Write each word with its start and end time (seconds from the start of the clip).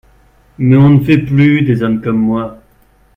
Mais 0.57 0.75
on 0.77 0.89
ne 0.89 0.99
fait 1.03 1.19
plus 1.19 1.61
des 1.61 1.83
hommes 1.83 2.01
comme 2.01 2.17
moi. 2.17 2.59